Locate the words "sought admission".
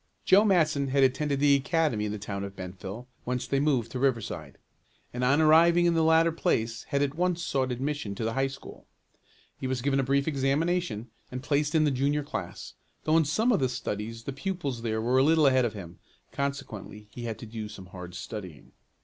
7.43-8.15